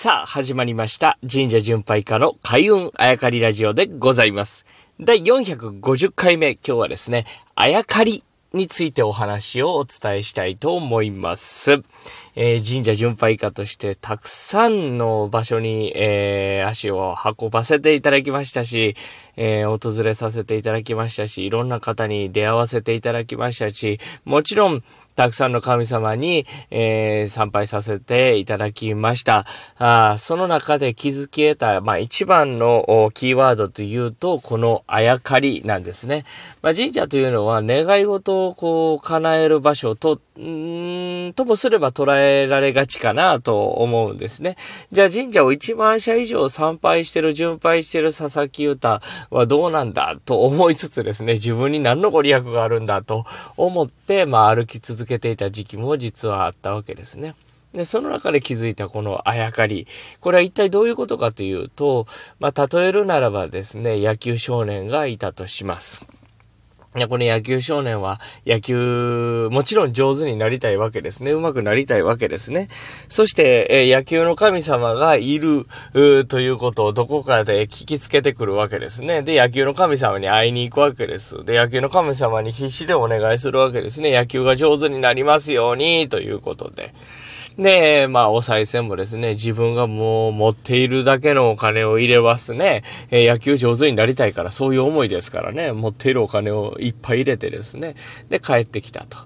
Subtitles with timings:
[0.00, 1.18] さあ、始まりました。
[1.28, 4.64] 神社巡拝家の開運あやかりラジオでございます。
[5.00, 7.24] 第450回目、今日はですね、
[7.56, 8.22] あやかり
[8.52, 11.82] についてお話をお伝えしたいと思います。
[12.34, 18.94] えー神社巡拝家としてたくさんの場所に、えー足を運ばせていただきましたし、
[19.36, 24.82] えー訪れさせていただきましたし、いろんな方に出会わせていただきましたし、もちろん、
[25.16, 29.44] たくさんの神様に、えー参拝させていただきました。
[29.78, 36.24] あその中で気づき得た、まあ一番のキーワードというと、このあやかりなんですね。
[36.62, 44.56] まあ神社というのは願い事をこう叶える場所をと、うーんともすれば捉えられがちかなと思うんですね。
[44.92, 53.24] じゃあ神社を1万社以上参拝してる、巡拝してる佐々木歌はどうなんだと思いつつですね、自分に何のご利益があるんだと
[53.56, 57.34] 思って、まあ歩き続けていた時期も実はあったわけですね。
[57.74, 59.88] で、その中で気づいたこのあやかり。
[60.20, 62.06] これは一体どういうことかというと、
[62.38, 66.17] まあ例えるならばですね、野球少年がいたとします。
[66.96, 71.32] いや、この野球少年は野球、もちろん上手になりたいわけですね。
[71.32, 72.68] 上手くなりたいわけですね。
[73.08, 75.66] そして、えー野球の神様がいる
[76.26, 79.20] ということをどこかで聞きつけてくるわけですね。
[79.20, 81.44] で、野球の神様に会いに行くわけです。
[81.44, 84.14] で、野球の神様に必死でお願いするわけですね。
[84.14, 86.94] 野球が上手になりますように、ということで。
[87.56, 97.94] で、まあ、お賽銭もですね、自分がもう持っているだけのお金を入れますね、えー野球上手になりたいから、そういう思いですからね、持っているお金をいっぱい入れてですね、
[98.28, 99.18] で、帰ってきたと。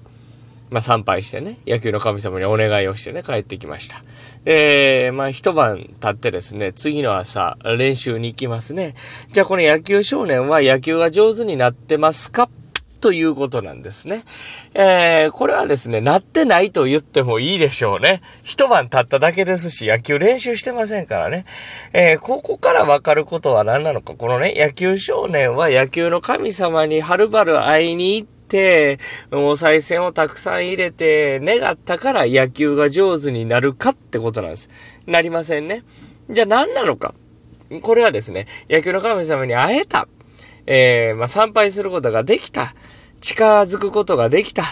[0.70, 4.02] まあ、参拝してね、野球の神様にお願いをしてね、帰ってきました。
[4.44, 8.94] で、まあ、一晩経ってですね、次の朝、練習に行きますね。
[9.30, 12.48] じゃあ、この野球少年は野球が上手になってますか？
[13.02, 14.22] ということなんですね。
[14.74, 18.22] えー、これはですね、なってないと言ってもいいでしょうね。
[18.44, 21.44] 一晩経っただけですし、野球練習してませんからね。
[21.92, 24.14] えー、ここからわかることは何なのか。
[24.14, 29.00] このね、野球少年は野球の神様にはるばる会いに行って、
[29.32, 34.70] お賽銭をたくさん入れて、願ったから野球が上手になるかってことなんです。
[35.06, 35.82] なりませんね。
[36.30, 37.14] じゃあ何なのか。
[37.80, 40.06] これはですね、野球の神様に会えた。
[40.66, 42.74] えーまあ、参拝することができた。
[43.20, 44.64] 近づくことができた。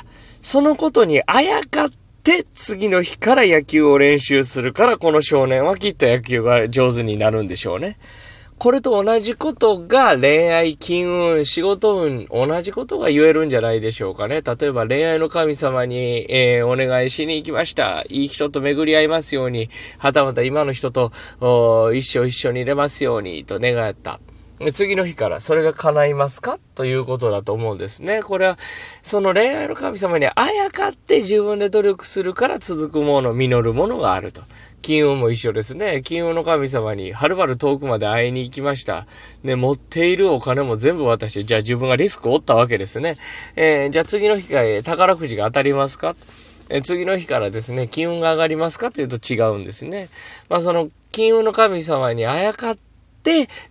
[0.42, 1.90] そのことにあやかっ
[2.22, 7.96] て、次の日から野球を練習するから、この少年はきっと野球が上手になるんでしょうね。
[8.58, 14.42] これと同じことが恋愛、金運、仕事運、同じことが言えるんじゃないでしょうかね。
[14.42, 18.04] 例えば恋愛の神様に、えーお願いしに行きました。
[18.10, 21.10] いい人と巡り合いますように、はたまた今の人と
[21.94, 24.20] 一生一緒にいれますようにと願った。
[24.74, 26.58] 次の日からそれが叶いますか？
[26.74, 28.22] ということだと思うんですね。
[28.22, 28.58] これは、
[29.00, 34.42] その恋愛の神様にあやかって自分で努力するから続くもの、実るものがあると。
[34.82, 36.02] 金運も一緒ですね。
[36.02, 39.06] 金運の神様にはるばる遠くまで会いに行きました。
[39.42, 43.16] で、持っているお金も全部渡して、じゃあ自分がリスクを負ったわけですね。
[43.56, 46.14] えーじゃあ次の日から宝くじが当たりますか？
[46.68, 48.90] え次の日からですね、金運が上がりますか？
[48.90, 50.08] というと違うんですね。
[50.48, 52.89] まあその金運の神様にあやかって、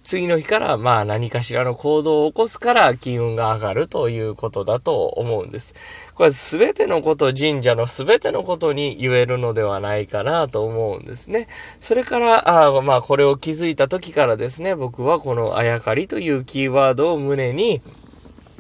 [0.04, 5.74] 次の日からまあ何かしらの行動を起こすから金運が上がるということだと思うんです。
[6.14, 11.48] これ全てのこと、神社の全てのことに言えるのではないかなと思うんですね。
[11.80, 17.82] それから、あまあこれを気づいた時からですね、僕はこのあやかりというキーワードを胸に、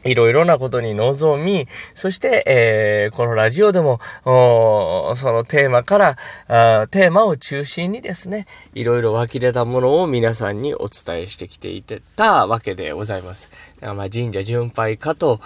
[0.06, 6.16] いろいろなことに臨み、そして、えーこのラジオでも、そのテーマから
[6.48, 13.52] あ、テーマを中心にですね、いろいろ湧き出たものを皆さんにお伝えしてきていてたわけでございます。
[13.82, 15.40] まあ、神社巡拝家と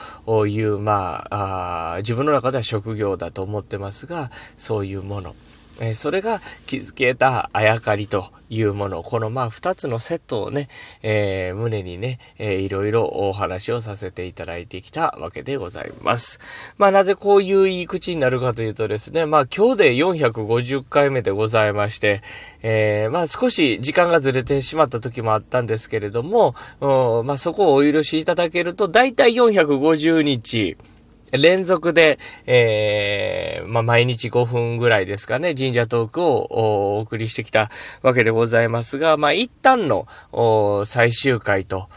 [0.47, 5.36] いう、まああ自分の中では職業だと思ってますが、そういうもの。
[5.81, 9.01] えそれが気づけたあやかりというもの。
[9.01, 10.69] このまあ二つのセットをね、
[11.01, 16.39] えー胸にね、えーいろいろお話をさせていただいてきたわけでございます。
[16.78, 22.21] まあなぜこういう言い口になるかというとですね、まあ今日で450回目でございまして、
[22.62, 26.53] えーまあ少し時間がずれてしまった時もあったんですけれども、
[27.24, 30.77] まあそこをお許しいただけると、だいたい450日、
[31.38, 37.69] 連続で、えー、まあ、毎日5分ぐらいですかね、神社トークをお送りしてきた
[38.01, 40.06] わけでございますが、まあ、一旦の
[40.85, 41.89] 最終回と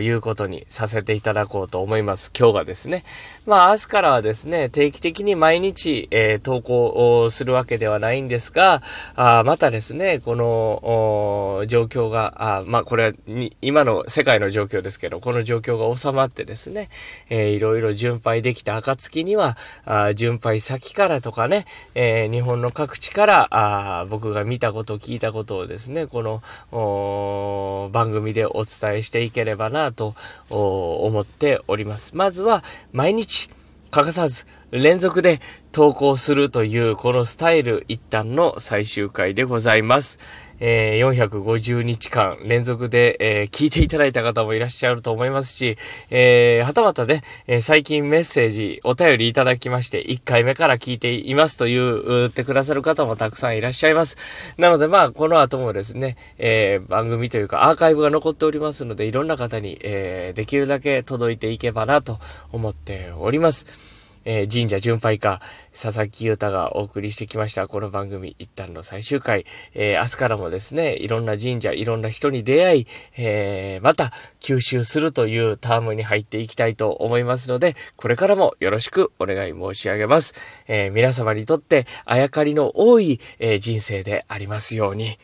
[0.00, 2.32] いうことにさせていただこうと思います。
[2.38, 3.02] 今日がですね。
[3.46, 8.82] まあ、明日からはですね、定期的に毎日、えー投稿するわけではないんですが、
[9.16, 16.88] あまたですね、この状況が、あまあ、これはに今の世界の状況ですけど、この状況が収まってですね、
[17.28, 21.64] えーいろいろ巡拝拝できた暁には、あ巡拝先からとかね、
[21.94, 30.14] えー、日本の各地からあ僕が見たこと、聞いたことをですね、この番組でお伝えしていければなと
[30.48, 32.16] 思っております。
[32.16, 32.62] まずは
[32.92, 33.50] 毎日
[33.90, 35.40] 欠かさず連続で
[35.72, 40.18] 投稿するというこのスタイル一旦の最終回でございます。
[40.60, 45.76] えー、450日間連続で、えー、聞いていただいた方もいらっしゃると思いますし、
[46.10, 54.16] えー、はたまたね、え、最近メッセージ、お便りいただきまして、1回目から聞いていますという言ってくださる方もたくさんいらっしゃいます。
[54.58, 62.18] なのでまあ、この後もですね、え、番組というかアーカイブが残っておりますので、いろんな方に、えー、できるだけ届いていけばなと
[62.52, 63.97] 思っております。
[64.24, 65.40] えー、神社巡拝家、
[65.72, 67.68] 佐々木優太がお送りしてきました。
[67.68, 69.44] この番組一旦の最終回。
[69.74, 72.86] えー、明日からもですね、いろんな神社、いろんな人に出会い、
[73.16, 80.64] えー、また吸収するというタームに入っていきたいと思いますので、これからもよろしくお願い申し上げます。
[80.68, 85.18] え皆様にとってあやかりの多い、え人生でありますように。